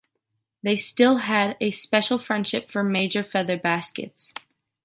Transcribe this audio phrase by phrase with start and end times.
[0.63, 4.33] They still had a special friendship for major feather baskets.